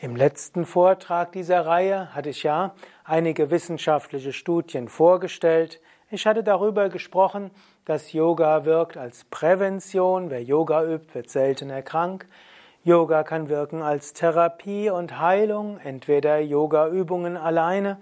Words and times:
Im 0.00 0.14
letzten 0.14 0.64
Vortrag 0.64 1.32
dieser 1.32 1.66
Reihe 1.66 2.14
hatte 2.14 2.28
ich 2.28 2.44
ja 2.44 2.72
einige 3.02 3.50
wissenschaftliche 3.50 4.32
Studien 4.32 4.86
vorgestellt. 4.86 5.80
Ich 6.08 6.24
hatte 6.24 6.44
darüber 6.44 6.88
gesprochen, 6.88 7.50
dass 7.84 8.12
Yoga 8.12 8.64
wirkt 8.64 8.96
als 8.96 9.24
Prävention. 9.24 10.30
Wer 10.30 10.40
Yoga 10.44 10.84
übt, 10.84 11.12
wird 11.14 11.30
seltener 11.30 11.82
krank. 11.82 12.28
Yoga 12.84 13.24
kann 13.24 13.48
wirken 13.48 13.82
als 13.82 14.12
Therapie 14.12 14.88
und 14.88 15.18
Heilung, 15.18 15.80
entweder 15.80 16.38
Yoga-Übungen 16.38 17.36
alleine. 17.36 17.98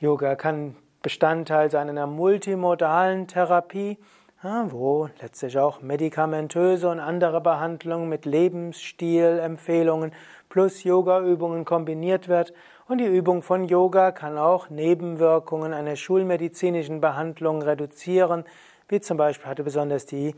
Yoga 0.00 0.36
kann 0.36 0.76
Bestandteil 1.00 1.70
sein 1.70 1.88
einer 1.88 2.06
multimodalen 2.06 3.26
Therapie 3.26 3.96
wo 4.42 5.08
letztlich 5.20 5.56
auch 5.56 5.82
medikamentöse 5.82 6.88
und 6.88 6.98
andere 6.98 7.40
Behandlungen 7.40 8.08
mit 8.08 8.24
Lebensstilempfehlungen 8.24 10.12
plus 10.52 10.84
Yoga-Übungen 10.84 11.64
kombiniert 11.64 12.28
wird. 12.28 12.52
Und 12.86 12.98
die 12.98 13.06
Übung 13.06 13.40
von 13.40 13.64
Yoga 13.64 14.12
kann 14.12 14.36
auch 14.36 14.68
Nebenwirkungen 14.68 15.72
einer 15.72 15.96
schulmedizinischen 15.96 17.00
Behandlung 17.00 17.62
reduzieren, 17.62 18.44
wie 18.86 19.00
zum 19.00 19.16
Beispiel 19.16 19.46
hatte 19.46 19.64
besonders 19.64 20.04
die 20.04 20.34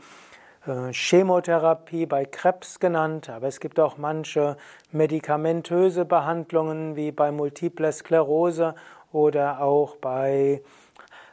äh, 0.65 0.93
Chemotherapie 0.93 2.05
bei 2.05 2.23
Krebs 2.23 2.79
genannt, 2.79 3.29
aber 3.29 3.47
es 3.47 3.59
gibt 3.59 3.77
auch 3.77 3.97
manche 3.97 4.55
medikamentöse 4.93 6.05
Behandlungen 6.05 6.95
wie 6.95 7.11
bei 7.11 7.33
Multiple 7.33 7.91
Sklerose 7.91 8.73
oder 9.11 9.59
auch 9.59 9.97
bei 9.97 10.61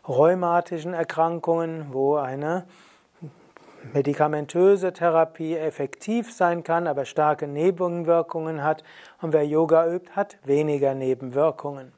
rheumatischen 0.08 0.92
Erkrankungen, 0.92 1.86
wo 1.92 2.16
eine 2.16 2.66
medikamentöse 3.92 4.92
Therapie 4.92 5.56
effektiv 5.56 6.32
sein 6.32 6.62
kann, 6.62 6.86
aber 6.86 7.04
starke 7.04 7.46
Nebenwirkungen 7.46 8.62
hat. 8.62 8.84
Und 9.20 9.32
wer 9.32 9.46
Yoga 9.46 9.86
übt, 9.86 10.12
hat 10.12 10.38
weniger 10.44 10.94
Nebenwirkungen. 10.94 11.92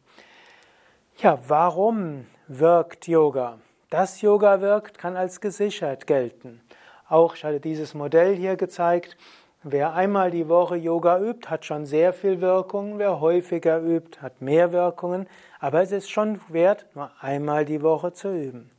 Ja, 1.18 1.38
warum 1.46 2.26
wirkt 2.48 3.06
Yoga? 3.06 3.58
Dass 3.90 4.20
Yoga 4.20 4.60
wirkt, 4.60 4.98
kann 4.98 5.16
als 5.16 5.40
gesichert 5.40 6.06
gelten. 6.06 6.60
Auch 7.08 7.36
ich 7.36 7.44
hatte 7.44 7.60
dieses 7.60 7.94
Modell 7.94 8.34
hier 8.34 8.56
gezeigt. 8.56 9.16
Wer 9.62 9.94
einmal 9.94 10.30
die 10.30 10.48
Woche 10.48 10.76
Yoga 10.76 11.18
übt, 11.20 11.48
hat 11.48 11.64
schon 11.64 11.86
sehr 11.86 12.12
viel 12.12 12.40
Wirkung. 12.40 12.98
Wer 12.98 13.20
häufiger 13.20 13.80
übt, 13.80 14.20
hat 14.20 14.42
mehr 14.42 14.72
Wirkungen. 14.72 15.26
Aber 15.60 15.80
es 15.80 15.92
ist 15.92 16.10
schon 16.10 16.40
wert, 16.48 16.86
nur 16.94 17.10
einmal 17.20 17.64
die 17.64 17.80
Woche 17.80 18.12
zu 18.12 18.28
üben. 18.28 18.70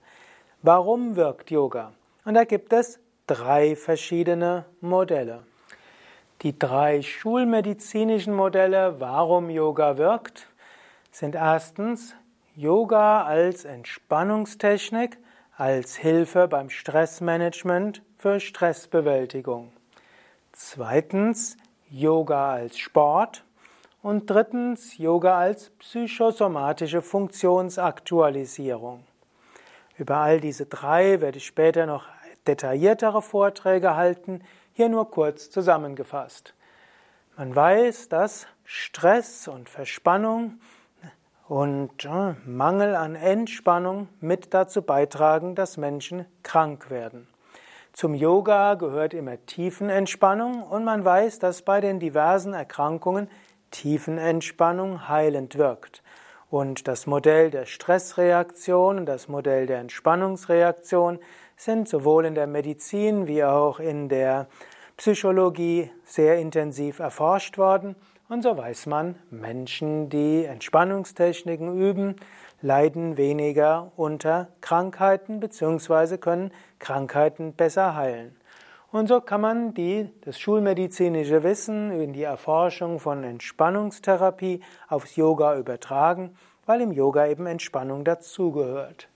Warum 0.61 1.15
wirkt 1.15 1.49
Yoga? 1.49 1.93
Und 2.25 2.33
da 2.33 2.43
gibt 2.43 2.73
es 2.73 2.99
drei 3.27 3.75
verschiedene 3.75 4.65
Modelle. 4.81 5.43
Die 6.41 6.57
drei 6.57 7.03
schulmedizinischen 7.03 8.33
Modelle, 8.33 8.99
warum 8.99 9.49
Yoga 9.49 9.97
wirkt, 9.97 10.47
sind 11.11 11.35
erstens 11.35 12.15
Yoga 12.55 13.23
als 13.23 13.63
Entspannungstechnik, 13.63 15.17
als 15.55 15.95
Hilfe 15.95 16.47
beim 16.47 16.69
Stressmanagement 16.69 18.01
für 18.17 18.39
Stressbewältigung. 18.39 19.71
Zweitens 20.51 21.57
Yoga 21.89 22.53
als 22.53 22.79
Sport 22.79 23.43
und 24.01 24.29
drittens 24.29 24.97
Yoga 24.97 25.37
als 25.37 25.69
psychosomatische 25.79 27.01
Funktionsaktualisierung. 27.01 29.03
Über 29.97 30.17
all 30.17 30.41
diese 30.41 30.65
drei 30.65 31.21
werde 31.21 31.37
ich 31.37 31.45
später 31.45 31.85
noch 31.85 32.05
detailliertere 32.47 33.21
Vorträge 33.21 33.95
halten, 33.95 34.41
hier 34.73 34.89
nur 34.89 35.09
kurz 35.11 35.49
zusammengefasst. 35.49 36.53
Man 37.37 37.55
weiß, 37.55 38.09
dass 38.09 38.47
Stress 38.63 39.47
und 39.47 39.69
Verspannung 39.69 40.59
und 41.47 42.05
äh, 42.05 42.33
Mangel 42.45 42.95
an 42.95 43.15
Entspannung 43.15 44.07
mit 44.19 44.53
dazu 44.53 44.81
beitragen, 44.81 45.55
dass 45.55 45.77
Menschen 45.77 46.25
krank 46.43 46.89
werden. 46.89 47.27
Zum 47.93 48.13
Yoga 48.13 48.73
gehört 48.73 49.13
immer 49.13 49.37
Tiefenentspannung 49.45 50.63
und 50.63 50.83
man 50.83 51.05
weiß, 51.05 51.39
dass 51.39 51.61
bei 51.61 51.79
den 51.79 51.99
diversen 51.99 52.53
Erkrankungen 52.53 53.29
Tiefenentspannung 53.71 55.07
heilend 55.07 55.57
wirkt. 55.57 56.03
Und 56.49 56.87
das 56.87 57.07
Modell 57.07 57.51
der 57.51 57.65
Stressreaktion 57.65 58.99
und 58.99 59.05
das 59.05 59.27
Modell 59.27 59.65
der 59.65 59.79
Entspannungsreaktion 59.79 61.19
sind 61.55 61.87
sowohl 61.87 62.25
in 62.25 62.35
der 62.35 62.47
Medizin 62.47 63.27
wie 63.27 63.43
auch 63.43 63.79
in 63.79 64.09
der 64.09 64.47
Psychologie 64.97 65.91
sehr 66.03 66.37
intensiv 66.37 66.99
erforscht 66.99 67.57
worden. 67.57 67.95
Und 68.27 68.41
so 68.41 68.57
weiß 68.57 68.87
man, 68.87 69.15
Menschen, 69.29 70.09
die 70.09 70.45
Entspannungstechniken 70.45 71.79
üben, 71.79 72.15
leiden 72.61 73.17
weniger 73.17 73.91
unter 73.95 74.47
Krankheiten 74.61 75.39
bzw. 75.39 76.17
können 76.17 76.51
Krankheiten 76.79 77.53
besser 77.53 77.95
heilen. 77.95 78.35
Und 78.91 79.07
so 79.07 79.19
kann 79.19 79.41
man 79.41 79.73
die, 79.73 80.09
das 80.21 80.39
schulmedizinische 80.39 81.43
Wissen 81.43 81.91
in 81.91 82.13
die 82.13 82.23
Erforschung 82.23 82.99
von 82.99 83.23
Entspannungstherapie 83.23 84.61
aufs 84.87 85.17
Yoga 85.17 85.57
übertragen, 85.57 86.35
weil 86.65 86.81
im 86.81 86.93
Yoga 86.93 87.27
eben 87.27 87.45
Entspannung 87.45 88.05
dazugehört. 88.05 89.09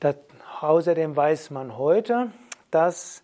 Das, 0.00 0.16
außerdem 0.60 1.14
weiß 1.14 1.50
man 1.50 1.78
heute, 1.78 2.32
dass 2.70 3.22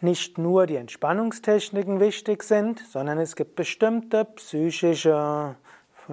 nicht 0.00 0.38
nur 0.38 0.66
die 0.66 0.76
Entspannungstechniken 0.76 1.98
wichtig 1.98 2.42
sind, 2.42 2.80
sondern 2.80 3.18
es 3.18 3.34
gibt 3.34 3.56
bestimmte 3.56 4.24
psychische 4.24 5.56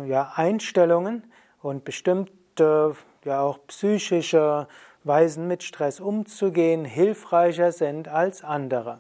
ja, 0.08 0.32
Einstellungen, 0.36 1.32
und 1.66 1.84
bestimmte, 1.84 2.96
ja 3.24 3.42
auch 3.42 3.58
psychische 3.66 4.68
Weisen 5.04 5.48
mit 5.48 5.64
Stress 5.64 6.00
umzugehen 6.00 6.86
hilfreicher 6.86 7.72
sind 7.72 8.08
als 8.08 8.44
andere. 8.44 9.00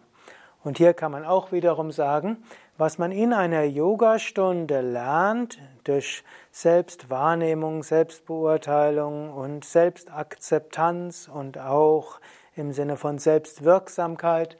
Und 0.63 0.79
hier 0.79 0.95
kann 0.95 1.11
man 1.11 1.25
auch 1.25 1.51
wiederum 1.51 1.91
sagen, 1.91 2.43
was 2.77 2.97
man 2.97 3.11
in 3.11 3.31
einer 3.31 3.63
Yogastunde 3.63 4.81
lernt 4.81 5.59
durch 5.85 6.23
Selbstwahrnehmung, 6.51 7.83
Selbstbeurteilung 7.83 9.31
und 9.31 9.63
Selbstakzeptanz 9.63 11.29
und 11.33 11.57
auch 11.57 12.19
im 12.55 12.73
Sinne 12.73 12.97
von 12.97 13.17
Selbstwirksamkeit, 13.17 14.57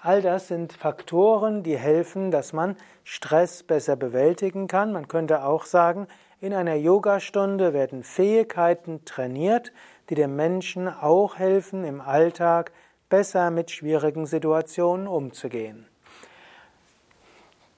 all 0.00 0.22
das 0.22 0.48
sind 0.48 0.72
Faktoren, 0.72 1.62
die 1.62 1.76
helfen, 1.76 2.30
dass 2.30 2.52
man 2.52 2.76
Stress 3.04 3.62
besser 3.62 3.96
bewältigen 3.96 4.66
kann. 4.66 4.92
Man 4.92 5.08
könnte 5.08 5.44
auch 5.44 5.64
sagen, 5.64 6.08
in 6.40 6.54
einer 6.54 6.74
Yogastunde 6.74 7.72
werden 7.72 8.02
Fähigkeiten 8.02 9.04
trainiert, 9.04 9.72
die 10.08 10.14
dem 10.14 10.36
Menschen 10.36 10.88
auch 10.88 11.36
helfen, 11.36 11.84
im 11.84 12.00
Alltag 12.00 12.72
besser 13.08 13.50
mit 13.50 13.70
schwierigen 13.70 14.26
Situationen 14.26 15.06
umzugehen. 15.06 15.86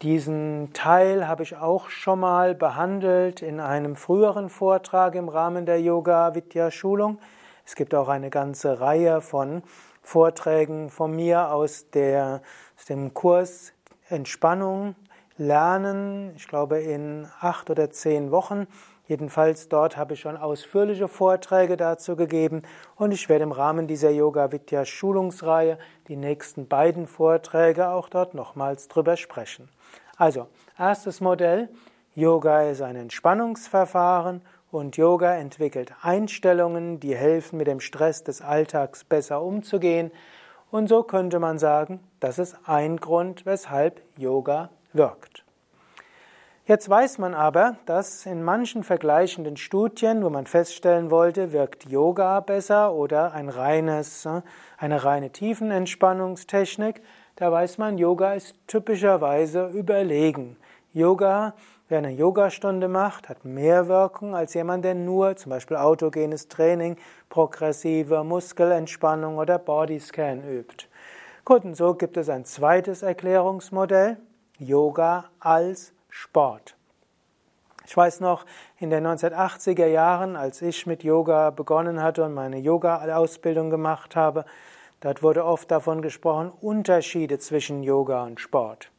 Diesen 0.02 0.72
Teil 0.72 1.28
habe 1.28 1.42
ich 1.42 1.58
auch 1.58 1.90
schon 1.90 2.20
mal 2.20 2.54
behandelt 2.54 3.42
in 3.42 3.60
einem 3.60 3.96
früheren 3.96 4.48
Vortrag 4.48 5.14
im 5.14 5.28
Rahmen 5.28 5.66
der 5.66 5.78
Yoga 5.78 6.34
Vidya 6.34 6.70
Schulung. 6.70 7.18
Es 7.66 7.74
gibt 7.74 7.94
auch 7.94 8.08
eine 8.08 8.30
ganze 8.30 8.80
Reihe 8.80 9.20
von 9.20 9.62
Vorträgen 10.00 10.88
von 10.88 11.14
mir 11.14 11.52
aus, 11.52 11.90
der, 11.90 12.40
aus 12.78 12.86
dem 12.86 13.12
Kurs 13.12 13.74
Entspannung 14.08 14.94
lernen, 15.36 16.32
ich 16.34 16.48
glaube 16.48 16.78
in 16.78 17.28
acht 17.38 17.68
oder 17.68 17.90
zehn 17.90 18.30
Wochen, 18.30 18.68
Jedenfalls 19.10 19.68
dort 19.68 19.96
habe 19.96 20.14
ich 20.14 20.20
schon 20.20 20.36
ausführliche 20.36 21.08
Vorträge 21.08 21.76
dazu 21.76 22.14
gegeben 22.14 22.62
und 22.94 23.10
ich 23.10 23.28
werde 23.28 23.42
im 23.42 23.50
Rahmen 23.50 23.88
dieser 23.88 24.10
Yoga 24.10 24.52
Vidya 24.52 24.84
Schulungsreihe 24.84 25.78
die 26.06 26.14
nächsten 26.14 26.68
beiden 26.68 27.08
Vorträge 27.08 27.88
auch 27.88 28.08
dort 28.08 28.34
nochmals 28.34 28.86
drüber 28.86 29.16
sprechen. 29.16 29.68
Also, 30.16 30.46
erstes 30.78 31.20
Modell, 31.20 31.70
Yoga 32.14 32.62
ist 32.62 32.82
ein 32.82 32.94
Entspannungsverfahren 32.94 34.42
und 34.70 34.96
Yoga 34.96 35.34
entwickelt 35.34 35.92
Einstellungen, 36.02 37.00
die 37.00 37.16
helfen, 37.16 37.56
mit 37.56 37.66
dem 37.66 37.80
Stress 37.80 38.22
des 38.22 38.40
Alltags 38.40 39.02
besser 39.02 39.42
umzugehen. 39.42 40.12
Und 40.70 40.88
so 40.88 41.02
könnte 41.02 41.40
man 41.40 41.58
sagen, 41.58 41.98
das 42.20 42.38
ist 42.38 42.56
ein 42.64 42.98
Grund, 42.98 43.44
weshalb 43.44 44.02
Yoga 44.16 44.70
wirkt. 44.92 45.44
Jetzt 46.70 46.88
weiß 46.88 47.18
man 47.18 47.34
aber, 47.34 47.78
dass 47.84 48.26
in 48.26 48.44
manchen 48.44 48.84
vergleichenden 48.84 49.56
Studien, 49.56 50.22
wo 50.22 50.30
man 50.30 50.46
feststellen 50.46 51.10
wollte, 51.10 51.50
wirkt 51.50 51.90
Yoga 51.90 52.38
besser 52.38 52.92
oder 52.94 53.34
ein 53.34 53.48
reines, 53.48 54.24
äh, 54.24 54.42
eine 54.78 55.02
reine 55.02 55.30
Tiefenentspannungstechnik, 55.30 57.02
da 57.34 57.50
weiß 57.50 57.78
man, 57.78 57.98
Yoga 57.98 58.34
ist 58.34 58.54
typischerweise 58.68 59.66
überlegen. 59.70 60.58
Yoga, 60.92 61.54
wer 61.88 61.98
eine 61.98 62.12
Yogastunde 62.12 62.86
macht, 62.86 63.28
hat 63.28 63.44
mehr 63.44 63.88
Wirkung 63.88 64.36
als 64.36 64.54
jemand, 64.54 64.84
der 64.84 64.94
nur 64.94 65.34
zum 65.34 65.50
Beispiel 65.50 65.76
autogenes 65.76 66.46
Training, 66.46 66.98
progressive 67.30 68.22
Muskelentspannung 68.22 69.38
oder 69.38 69.58
Bodyscan 69.58 70.48
übt. 70.48 70.86
Gut, 71.44 71.64
und 71.64 71.74
so 71.74 71.94
gibt 71.94 72.16
es 72.16 72.28
ein 72.28 72.44
zweites 72.44 73.02
Erklärungsmodell, 73.02 74.18
Yoga 74.60 75.24
als 75.40 75.92
Sport. 76.10 76.76
Ich 77.86 77.96
weiß 77.96 78.20
noch, 78.20 78.46
in 78.78 78.90
den 78.90 79.06
1980er 79.06 79.86
Jahren, 79.86 80.36
als 80.36 80.62
ich 80.62 80.86
mit 80.86 81.02
Yoga 81.02 81.50
begonnen 81.50 82.02
hatte 82.02 82.24
und 82.24 82.34
meine 82.34 82.58
Yoga-Ausbildung 82.58 83.70
gemacht 83.70 84.14
habe, 84.14 84.44
dort 85.00 85.22
wurde 85.22 85.44
oft 85.44 85.70
davon 85.70 86.02
gesprochen, 86.02 86.52
Unterschiede 86.60 87.38
zwischen 87.38 87.82
Yoga 87.82 88.22
und 88.22 88.38
Sport. 88.40 88.90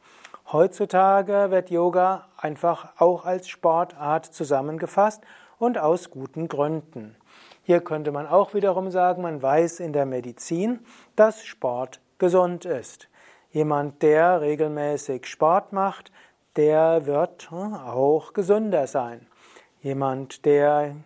Heutzutage 0.50 1.50
wird 1.50 1.70
Yoga 1.70 2.26
einfach 2.36 3.00
auch 3.00 3.24
als 3.24 3.48
Sportart 3.48 4.26
zusammengefasst 4.26 5.22
und 5.58 5.78
aus 5.78 6.10
guten 6.10 6.48
Gründen. 6.48 7.16
Hier 7.62 7.80
könnte 7.80 8.12
man 8.12 8.26
auch 8.26 8.52
wiederum 8.52 8.90
sagen, 8.90 9.22
man 9.22 9.40
weiß 9.40 9.80
in 9.80 9.92
der 9.92 10.04
Medizin, 10.04 10.80
dass 11.16 11.44
Sport 11.44 12.00
gesund 12.18 12.64
ist. 12.64 13.08
Jemand, 13.52 14.02
der 14.02 14.40
regelmäßig 14.40 15.26
Sport 15.26 15.72
macht, 15.72 16.10
der 16.56 17.06
wird 17.06 17.50
hm, 17.50 17.74
auch 17.74 18.32
gesünder 18.32 18.86
sein. 18.86 19.26
Jemand, 19.80 20.44
der 20.44 20.96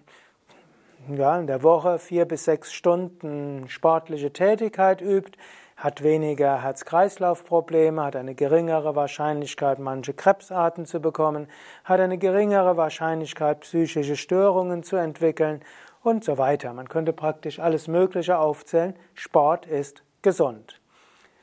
ja, 1.09 1.39
in 1.39 1.47
der 1.47 1.63
Woche 1.63 1.99
vier 1.99 2.25
bis 2.25 2.45
sechs 2.45 2.73
Stunden 2.73 3.69
sportliche 3.69 4.33
Tätigkeit 4.33 5.01
übt, 5.01 5.39
hat 5.77 6.03
weniger 6.03 6.63
Herz-Kreislauf-Probleme, 6.63 8.03
hat 8.03 8.17
eine 8.17 8.35
geringere 8.35 8.97
Wahrscheinlichkeit, 8.97 9.79
manche 9.79 10.15
Krebsarten 10.15 10.87
zu 10.87 11.01
bekommen, 11.01 11.49
hat 11.85 12.01
eine 12.01 12.17
geringere 12.17 12.77
Wahrscheinlichkeit, 12.79 13.61
psychische 13.61 14.17
Störungen 14.17 14.83
zu 14.83 14.97
entwickeln 14.97 15.61
und 16.03 16.25
so 16.25 16.39
weiter. 16.39 16.73
Man 16.73 16.89
könnte 16.89 17.13
praktisch 17.13 17.61
alles 17.61 17.89
Mögliche 17.89 18.39
aufzählen. 18.39 18.95
Sport 19.15 19.67
ist 19.67 20.03
gesund. 20.23 20.81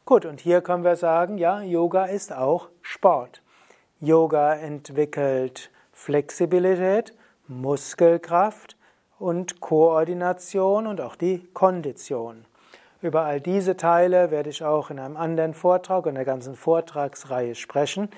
Gut, 0.04 0.26
und 0.26 0.40
hier 0.40 0.62
können 0.62 0.84
wir 0.84 0.96
sagen, 0.96 1.38
ja, 1.38 1.62
Yoga 1.62 2.06
ist 2.06 2.34
auch 2.34 2.70
Sport. 2.82 3.43
Yoga 4.04 4.56
entwickelt 4.56 5.72
Flexibilität, 5.94 7.14
Muskelkraft 7.48 8.76
und 9.18 9.62
Koordination 9.62 10.88
und 10.88 11.00
auch 11.00 11.16
die 11.16 11.48
Kondition. 11.54 12.44
Über 13.02 13.22
all 13.22 13.40
diese 13.40 13.78
Teile 13.78 14.30
werde 14.30 14.50
ich 14.50 14.62
auch 14.62 14.90
in 14.90 15.00
einem 15.00 15.16
anderen 15.16 15.54
Vortrag 15.54 16.06
und 16.06 16.16
der 16.16 16.26
ganzen 16.26 16.58
Vortragsreihe 16.58 17.56
sprechen. 17.56 18.10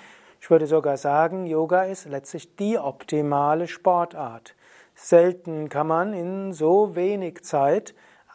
Ich 0.41 0.49
würde 0.49 0.65
sogar 0.65 0.97
sagen, 0.97 1.45
Yoga 1.45 1.83
ist 1.83 2.05
letztlich 2.05 2.55
die 2.55 2.79
optimale 2.79 3.67
Sportart. 3.67 4.55
Selten 4.95 5.69
kann 5.69 5.85
man 5.85 6.13
in 6.13 6.51
so 6.51 6.95
wenig 6.95 7.43
Zeit 7.43 7.93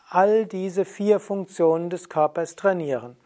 all 0.09 0.47
diese 0.47 0.85
vier 0.85 1.19
Funktionen 1.19 1.91
des 1.91 2.09
Körpers 2.09 2.55
trainieren. 2.55 3.17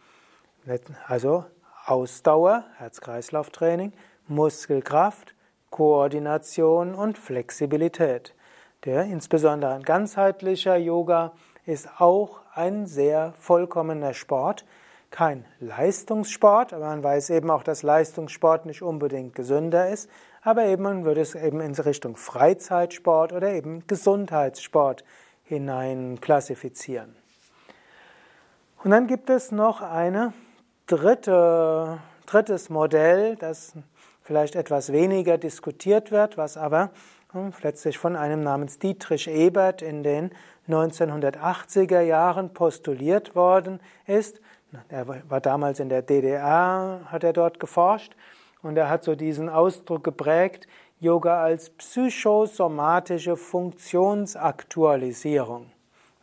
Also 1.07 1.45
Ausdauer, 1.85 2.63
Herz-Kreislauf-Training, 2.77 3.93
Muskelkraft, 4.27 5.35
Koordination 5.69 6.95
und 6.95 7.17
Flexibilität. 7.17 8.33
Der 8.85 9.03
insbesondere 9.03 9.73
ein 9.73 9.83
ganzheitlicher 9.83 10.77
Yoga 10.77 11.33
ist 11.65 11.89
auch 11.99 12.41
ein 12.53 12.85
sehr 12.85 13.33
vollkommener 13.39 14.13
Sport. 14.13 14.65
Kein 15.11 15.45
Leistungssport, 15.59 16.73
aber 16.73 16.85
man 16.87 17.03
weiß 17.03 17.29
eben 17.29 17.49
auch, 17.49 17.63
dass 17.63 17.83
Leistungssport 17.83 18.65
nicht 18.65 18.81
unbedingt 18.81 19.35
gesünder 19.35 19.89
ist, 19.89 20.09
aber 20.41 20.65
eben 20.65 20.83
man 20.83 21.05
würde 21.05 21.21
es 21.21 21.35
eben 21.35 21.61
in 21.61 21.73
Richtung 21.73 22.15
Freizeitsport 22.15 23.33
oder 23.33 23.51
eben 23.51 23.87
Gesundheitssport 23.87 25.03
hinein 25.43 26.19
klassifizieren. 26.21 27.15
Und 28.83 28.91
dann 28.91 29.07
gibt 29.07 29.29
es 29.29 29.51
noch 29.51 29.81
ein 29.81 30.33
dritte, 30.85 31.99
drittes 32.27 32.69
Modell, 32.69 33.35
das 33.35 33.73
vielleicht 34.25 34.55
etwas 34.55 34.91
weniger 34.91 35.37
diskutiert 35.37 36.11
wird, 36.11 36.35
was 36.35 36.57
aber 36.57 36.89
hm, 37.31 37.53
letztlich 37.61 37.97
von 37.97 38.17
einem 38.17 38.41
namens 38.41 38.79
Dietrich 38.79 39.29
Ebert 39.29 39.83
in 39.83 40.03
den 40.03 40.31
1980er 40.67 42.01
Jahren 42.01 42.53
postuliert 42.53 43.35
worden 43.35 43.79
ist. 44.07 44.41
Er 44.89 45.07
war 45.07 45.39
damals 45.39 45.79
in 45.79 45.87
der 45.89 46.01
DDR, 46.01 47.01
hat 47.05 47.23
er 47.23 47.33
dort 47.33 47.59
geforscht 47.59 48.15
und 48.63 48.75
er 48.77 48.89
hat 48.89 49.03
so 49.03 49.13
diesen 49.15 49.47
Ausdruck 49.47 50.03
geprägt, 50.03 50.67
Yoga 50.99 51.43
als 51.43 51.69
psychosomatische 51.69 53.37
Funktionsaktualisierung. 53.37 55.67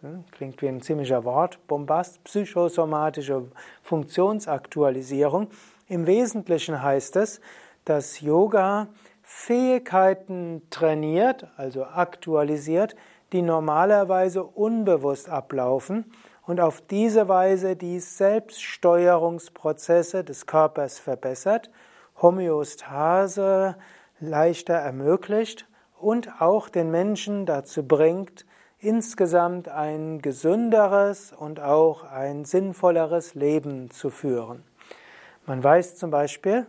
Hm, 0.00 0.24
klingt 0.32 0.60
wie 0.60 0.66
ein 0.68 0.82
ziemlicher 0.82 1.24
Wortbombast, 1.24 2.24
psychosomatische 2.24 3.44
Funktionsaktualisierung. 3.82 5.46
Im 5.88 6.08
Wesentlichen 6.08 6.82
heißt 6.82 7.14
es, 7.16 7.40
dass 7.84 8.20
Yoga 8.20 8.88
Fähigkeiten 9.22 10.62
trainiert, 10.70 11.46
also 11.56 11.84
aktualisiert, 11.84 12.96
die 13.32 13.42
normalerweise 13.42 14.44
unbewusst 14.44 15.28
ablaufen 15.28 16.04
und 16.46 16.60
auf 16.60 16.80
diese 16.82 17.28
Weise 17.28 17.74
die 17.76 18.00
Selbststeuerungsprozesse 18.00 20.24
des 20.24 20.46
Körpers 20.46 20.98
verbessert, 20.98 21.70
Homöostase 22.20 23.76
leichter 24.20 24.74
ermöglicht 24.74 25.66
und 25.98 26.40
auch 26.40 26.68
den 26.68 26.90
Menschen 26.90 27.46
dazu 27.46 27.86
bringt, 27.86 28.44
insgesamt 28.78 29.68
ein 29.68 30.20
gesünderes 30.20 31.32
und 31.32 31.60
auch 31.60 32.02
ein 32.04 32.44
sinnvolleres 32.44 33.34
Leben 33.34 33.90
zu 33.90 34.10
führen. 34.10 34.64
Man 35.46 35.62
weiß 35.62 35.96
zum 35.96 36.10
Beispiel, 36.10 36.66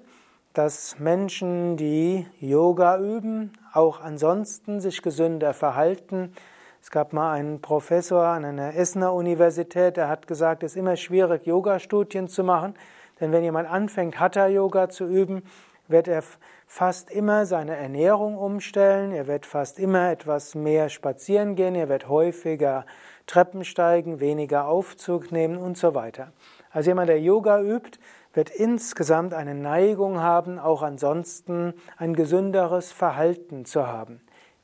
dass 0.53 0.99
Menschen, 0.99 1.77
die 1.77 2.27
Yoga 2.39 2.99
üben, 2.99 3.53
auch 3.73 3.99
ansonsten 4.01 4.81
sich 4.81 5.01
gesünder 5.01 5.53
verhalten. 5.53 6.33
Es 6.79 6.91
gab 6.91 7.11
mal 7.11 7.33
einen 7.33 7.59
Professor 7.59 8.23
an 8.23 8.45
einer 8.45 8.75
Essener 8.75 9.13
Universität, 9.13 9.97
der 9.97 10.09
hat 10.09 10.27
gesagt, 10.27 10.61
es 10.61 10.73
ist 10.73 10.77
immer 10.77 10.95
schwierig, 10.95 11.47
Yoga-Studien 11.47 12.27
zu 12.27 12.43
machen, 12.43 12.75
denn 13.19 13.31
wenn 13.31 13.43
jemand 13.43 13.67
anfängt, 13.67 14.19
Hatha-Yoga 14.19 14.89
zu 14.89 15.05
üben, 15.05 15.43
wird 15.87 16.07
er 16.07 16.23
fast 16.67 17.09
immer 17.11 17.45
seine 17.45 17.75
Ernährung 17.75 18.37
umstellen, 18.37 19.11
er 19.11 19.27
wird 19.27 19.45
fast 19.45 19.79
immer 19.79 20.11
etwas 20.11 20.55
mehr 20.55 20.89
spazieren 20.89 21.55
gehen, 21.55 21.75
er 21.75 21.89
wird 21.89 22.09
häufiger 22.09 22.85
Treppen 23.25 23.63
steigen, 23.63 24.19
weniger 24.19 24.67
Aufzug 24.67 25.31
nehmen 25.31 25.57
und 25.57 25.77
so 25.77 25.95
weiter. 25.95 26.31
Also 26.71 26.91
jemand, 26.91 27.09
der 27.09 27.21
Yoga 27.21 27.61
übt, 27.61 27.99
wird 28.33 28.49
insgesamt 28.49 29.33
eine 29.33 29.55
Neigung 29.55 30.19
haben, 30.19 30.59
auch 30.59 30.81
ansonsten 30.81 31.73
ein 31.97 32.15
gesünderes 32.15 32.91
Verhalten 32.91 33.65
zu 33.65 33.87
haben. 33.87 34.21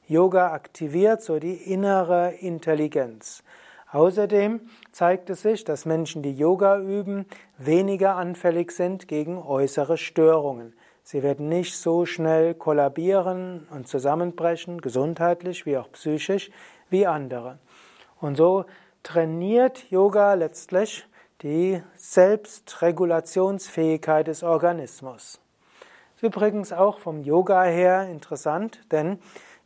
Yoga 0.08 0.52
aktiviert 0.52 1.22
so 1.22 1.40
die 1.40 1.54
innere 1.54 2.34
Intelligenz. 2.40 3.44
Außerdem 3.92 4.62
zeigt 4.92 5.30
es 5.30 5.42
sich, 5.42 5.64
dass 5.64 5.86
Menschen, 5.86 6.22
die 6.22 6.34
Yoga 6.34 6.80
üben, 6.80 7.26
weniger 7.58 8.16
anfällig 8.16 8.72
sind 8.72 9.08
gegen 9.08 9.38
äußere 9.38 9.98
Störungen. 9.98 10.74
Sie 11.04 11.24
werden 11.24 11.50
nicht 11.50 11.76
so 11.76 12.06
schnell 12.06 12.54
kollabieren 12.54 13.68
und 13.72 13.88
zusammenbrechen, 13.88 14.82
gesundheitlich 14.82 15.66
wie 15.66 15.78
auch 15.78 15.92
psychisch, 15.92 16.52
wie 16.90 17.08
andere. 17.08 17.58
Und 18.20 18.36
so 18.36 18.66
trainiert 19.02 19.90
Yoga 19.90 20.36
letztlich 20.36 21.08
die 21.42 21.82
Selbstregulationsfähigkeit 21.96 24.28
des 24.28 24.44
Organismus. 24.44 25.40
Ist 26.16 26.24
übrigens 26.24 26.74
auch 26.74 27.00
vom 27.00 27.24
Yoga 27.24 27.64
her 27.64 28.10
interessant, 28.10 28.82
denn 28.92 29.20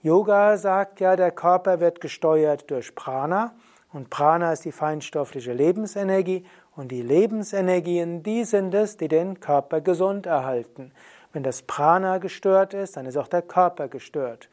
Yoga 0.03 0.55
sagt 0.57 0.99
ja, 0.99 1.15
der 1.15 1.31
Körper 1.31 1.79
wird 1.79 1.99
gesteuert 1.99 2.69
durch 2.69 2.93
Prana 2.93 3.55
und 3.91 4.11
Prana 4.11 4.53
ist 4.53 4.65
die 4.65 4.71
feinstoffliche 4.71 5.53
Lebensenergie 5.53 6.45
und 6.75 6.91
die 6.91 7.01
Lebensenergien, 7.01 8.21
die 8.21 8.43
sind 8.43 8.75
es, 8.75 8.97
die 8.97 9.07
den 9.07 9.39
Körper 9.39 9.81
gesund 9.81 10.27
erhalten. 10.27 10.91
Wenn 11.31 11.41
das 11.41 11.63
Prana 11.63 12.19
gestört 12.19 12.75
ist, 12.75 12.97
dann 12.97 13.07
ist 13.07 13.17
auch 13.17 13.27
der 13.27 13.41
Körper 13.41 13.87
gestört. 13.87 14.47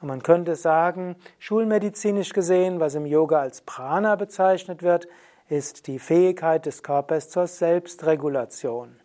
Und 0.00 0.06
man 0.08 0.22
könnte 0.22 0.54
sagen, 0.54 1.16
schulmedizinisch 1.40 2.32
gesehen, 2.32 2.78
was 2.78 2.94
im 2.94 3.06
Yoga 3.06 3.40
als 3.40 3.62
Prana 3.62 4.14
bezeichnet 4.14 4.82
wird, 4.82 5.08
ist 5.50 5.88
die 5.88 5.98
Fähigkeit 5.98 6.64
des 6.64 6.84
Körpers 6.84 7.28
zur 7.28 7.48
Selbstregulation. 7.48 9.00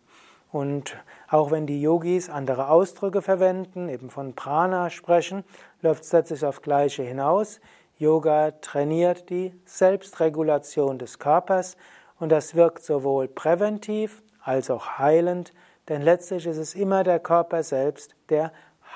Und 0.52 0.96
auch 1.28 1.50
wenn 1.50 1.66
die 1.66 1.82
Yogis 1.82 2.30
andere 2.30 2.68
Ausdrücke 2.68 3.20
verwenden, 3.20 3.88
eben 3.88 4.10
von 4.10 4.34
Prana 4.34 4.88
sprechen, 4.90 5.42
läuft 5.82 6.04
es 6.04 6.12
letztlich 6.12 6.44
auf 6.44 6.62
Gleiche 6.62 7.02
hinaus. 7.02 7.60
Yoga 7.98 8.52
trainiert 8.52 9.28
die 9.28 9.52
Selbstregulation 9.64 10.98
des 10.98 11.18
Körpers 11.18 11.76
und 12.20 12.30
das 12.30 12.54
wirkt 12.54 12.84
sowohl 12.84 13.26
präventiv 13.26 14.22
als 14.40 14.70
auch 14.70 14.98
heilend, 14.98 15.52
denn 15.88 16.00
letztlich 16.02 16.46
ist 16.46 16.58
es 16.58 16.76
immer 16.76 17.02
der 17.02 17.18
Körper 17.18 17.64
selbst, 17.64 18.14
der 18.28 18.52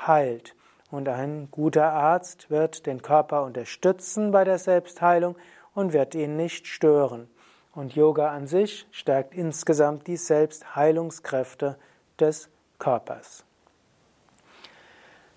heilt. 0.06 0.54
Und 0.92 1.08
ein 1.08 1.48
guter 1.50 1.92
Arzt 1.92 2.50
wird 2.50 2.86
den 2.86 3.02
Körper 3.02 3.42
unterstützen 3.42 4.30
bei 4.30 4.44
der 4.44 4.58
Selbstheilung 4.58 5.36
und 5.74 5.92
wird 5.92 6.14
ihn 6.14 6.36
nicht 6.36 6.68
stören. 6.68 7.28
Und 7.72 7.94
Yoga 7.94 8.30
an 8.30 8.46
sich 8.46 8.86
stärkt 8.90 9.34
insgesamt 9.34 10.06
die 10.06 10.16
Selbstheilungskräfte 10.16 11.78
des 12.18 12.48
Körpers. 12.78 13.44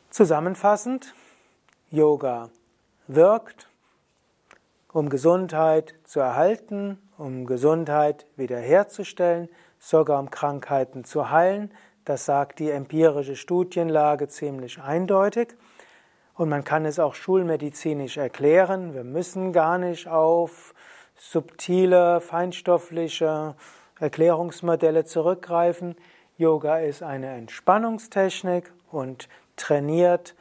Zusammenfassend, 0.09 1.13
Yoga 1.89 2.49
wirkt, 3.07 3.69
um 4.91 5.09
Gesundheit 5.09 5.95
zu 6.03 6.19
erhalten, 6.19 6.99
um 7.17 7.45
Gesundheit 7.45 8.25
wiederherzustellen, 8.35 9.49
sogar 9.79 10.19
um 10.19 10.29
Krankheiten 10.29 11.03
zu 11.03 11.29
heilen. 11.29 11.71
Das 12.05 12.25
sagt 12.25 12.59
die 12.59 12.69
empirische 12.69 13.35
Studienlage 13.35 14.27
ziemlich 14.27 14.81
eindeutig. 14.81 15.55
Und 16.35 16.49
man 16.49 16.63
kann 16.63 16.85
es 16.85 16.99
auch 16.99 17.15
schulmedizinisch 17.15 18.17
erklären. 18.17 18.93
Wir 18.93 19.03
müssen 19.03 19.53
gar 19.53 19.77
nicht 19.77 20.07
auf 20.07 20.73
subtile, 21.31 22.21
feinstoffliche 22.21 23.55
Erklärungsmodelle 23.99 25.05
zurückgreifen. 25.05 25.95
Yoga 26.37 26.79
ist 26.79 27.01
eine 27.01 27.33
Entspannungstechnik 27.35 28.71
und 28.91 29.29
trainiert 29.55 30.35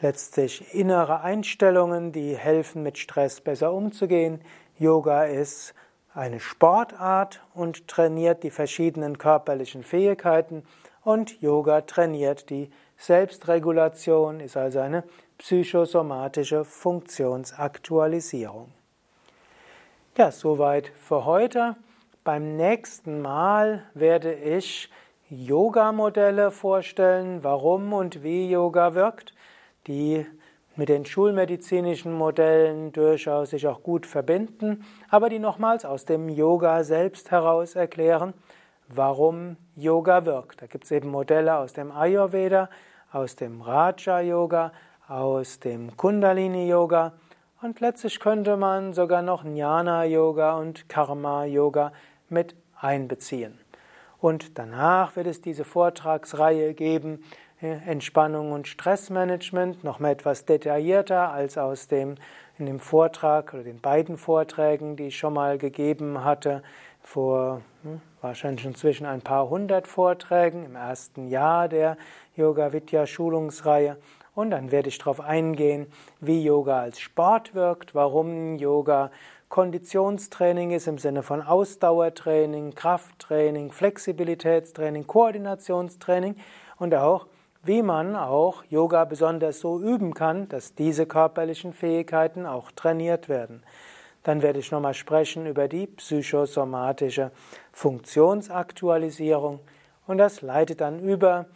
letztlich 0.00 0.74
innere 0.74 1.20
Einstellungen, 1.20 2.12
die 2.12 2.34
helfen, 2.36 2.82
mit 2.82 2.96
Stress 2.96 3.42
besser 3.42 3.72
umzugehen. 3.72 4.40
Yoga 4.78 5.24
ist 5.24 5.74
eine 6.14 6.40
Sportart 6.40 7.42
und 7.54 7.86
trainiert 7.86 8.42
die 8.42 8.50
verschiedenen 8.50 9.18
körperlichen 9.18 9.82
Fähigkeiten 9.82 10.64
und 11.02 11.38
Yoga 11.40 11.80
trainiert 11.82 12.48
die 12.50 12.70
Selbstregulation, 12.96 14.40
ist 14.40 14.56
also 14.56 14.80
eine 14.80 15.04
psychosomatische 15.38 16.64
Funktionsaktualisierung. 16.64 18.72
Ja, 20.20 20.30
soweit 20.30 20.92
für 20.96 21.24
heute. 21.24 21.76
Beim 22.24 22.54
nächsten 22.58 23.22
Mal 23.22 23.84
werde 23.94 24.34
ich 24.34 24.90
Yoga-Modelle 25.30 26.50
vorstellen, 26.50 27.42
warum 27.42 27.94
und 27.94 28.22
wie 28.22 28.50
Yoga 28.50 28.94
wirkt, 28.94 29.32
die 29.86 30.26
mit 30.76 30.90
den 30.90 31.06
schulmedizinischen 31.06 32.12
Modellen 32.12 32.92
durchaus 32.92 33.48
sich 33.48 33.66
auch 33.66 33.82
gut 33.82 34.04
verbinden, 34.04 34.84
aber 35.08 35.30
die 35.30 35.38
nochmals 35.38 35.86
aus 35.86 36.04
dem 36.04 36.28
Yoga 36.28 36.84
selbst 36.84 37.30
heraus 37.30 37.74
erklären, 37.74 38.34
warum 38.88 39.56
Yoga 39.74 40.26
wirkt. 40.26 40.60
Da 40.60 40.66
gibt 40.66 40.84
es 40.84 40.90
eben 40.90 41.08
Modelle 41.08 41.56
aus 41.56 41.72
dem 41.72 41.90
Ayurveda, 41.90 42.68
aus 43.10 43.36
dem 43.36 43.62
Raja 43.62 44.20
Yoga, 44.20 44.72
aus 45.08 45.60
dem 45.60 45.96
Kundalini 45.96 46.68
Yoga 46.68 47.14
und 47.62 47.80
letztlich 47.80 48.20
könnte 48.20 48.56
man 48.56 48.92
sogar 48.92 49.22
noch 49.22 49.44
Jnana 49.44 50.04
Yoga 50.04 50.58
und 50.58 50.88
Karma 50.88 51.44
Yoga 51.44 51.92
mit 52.28 52.54
einbeziehen. 52.78 53.58
Und 54.18 54.58
danach 54.58 55.16
wird 55.16 55.26
es 55.26 55.40
diese 55.40 55.64
Vortragsreihe 55.64 56.74
geben, 56.74 57.24
äh, 57.62 57.72
Entspannung 57.86 58.52
und 58.52 58.68
Stressmanagement, 58.68 59.84
noch 59.84 59.98
mal 59.98 60.12
etwas 60.12 60.44
detaillierter 60.44 61.32
als 61.32 61.58
aus 61.58 61.88
dem, 61.88 62.16
in 62.58 62.66
dem 62.66 62.80
Vortrag 62.80 63.54
oder 63.54 63.62
den 63.62 63.80
beiden 63.80 64.18
Vorträgen, 64.18 64.96
die 64.96 65.08
ich 65.08 65.18
schon 65.18 65.34
mal 65.34 65.58
gegeben 65.58 66.24
hatte, 66.24 66.62
vor 67.02 67.62
hm, 67.82 68.00
wahrscheinlich 68.20 68.66
inzwischen 68.66 69.06
ein 69.06 69.22
paar 69.22 69.48
hundert 69.48 69.88
Vorträgen 69.88 70.64
im 70.64 70.76
ersten 70.76 71.28
Jahr 71.28 71.68
der 71.68 71.96
Yoga 72.36 72.72
Vidya 72.72 73.06
Schulungsreihe. 73.06 73.96
Und 74.34 74.50
dann 74.50 74.70
werde 74.70 74.88
ich 74.88 74.98
darauf 74.98 75.20
eingehen, 75.20 75.86
wie 76.20 76.42
Yoga 76.42 76.80
als 76.80 77.00
Sport 77.00 77.54
wirkt, 77.54 77.94
warum 77.94 78.56
Yoga 78.56 79.10
Konditionstraining 79.50 80.70
ist 80.70 80.86
im 80.86 80.98
Sinne 80.98 81.24
von 81.24 81.42
Ausdauertraining, 81.42 82.76
Krafttraining, 82.76 83.72
Flexibilitätstraining, 83.72 85.08
Koordinationstraining 85.08 86.36
und 86.78 86.94
auch, 86.94 87.26
wie 87.64 87.82
man 87.82 88.14
auch 88.14 88.62
Yoga 88.70 89.04
besonders 89.04 89.58
so 89.58 89.80
üben 89.80 90.14
kann, 90.14 90.48
dass 90.48 90.76
diese 90.76 91.04
körperlichen 91.04 91.72
Fähigkeiten 91.72 92.46
auch 92.46 92.70
trainiert 92.70 93.28
werden. 93.28 93.64
Dann 94.22 94.40
werde 94.40 94.60
ich 94.60 94.70
nochmal 94.70 94.94
sprechen 94.94 95.46
über 95.46 95.66
die 95.66 95.88
psychosomatische 95.88 97.32
Funktionsaktualisierung 97.72 99.58
und 100.06 100.18
das 100.18 100.42
leitet 100.42 100.80
dann 100.80 101.00
über 101.00 101.46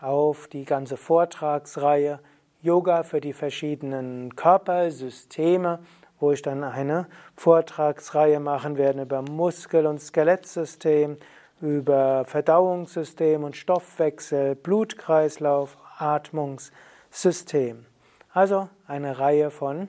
auf 0.00 0.48
die 0.48 0.64
ganze 0.64 0.96
Vortragsreihe 0.96 2.20
Yoga 2.60 3.02
für 3.02 3.20
die 3.20 3.32
verschiedenen 3.32 4.34
Körpersysteme 4.34 5.80
wo 6.20 6.32
ich 6.32 6.42
dann 6.42 6.64
eine 6.64 7.06
Vortragsreihe 7.36 8.40
machen 8.40 8.76
werde 8.76 9.02
über 9.02 9.22
Muskel- 9.22 9.86
und 9.86 10.00
Skelettsystem, 10.00 11.16
über 11.60 12.24
Verdauungssystem 12.24 13.44
und 13.44 13.56
Stoffwechsel, 13.56 14.54
Blutkreislauf, 14.54 15.76
Atmungssystem. 15.98 17.84
Also 18.32 18.68
eine 18.86 19.18
Reihe 19.18 19.50
von 19.50 19.88